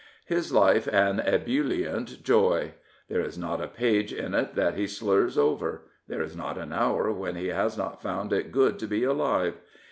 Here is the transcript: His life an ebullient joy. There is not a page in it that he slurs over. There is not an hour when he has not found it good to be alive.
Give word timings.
His 0.25 0.51
life 0.51 0.87
an 0.87 1.19
ebullient 1.19 2.23
joy. 2.23 2.73
There 3.07 3.21
is 3.21 3.37
not 3.37 3.61
a 3.61 3.67
page 3.67 4.11
in 4.11 4.33
it 4.33 4.55
that 4.55 4.73
he 4.73 4.87
slurs 4.87 5.37
over. 5.37 5.83
There 6.07 6.23
is 6.23 6.35
not 6.35 6.57
an 6.57 6.73
hour 6.73 7.11
when 7.11 7.35
he 7.35 7.49
has 7.49 7.77
not 7.77 8.01
found 8.01 8.33
it 8.33 8.51
good 8.51 8.79
to 8.79 8.87
be 8.87 9.03
alive. 9.03 9.53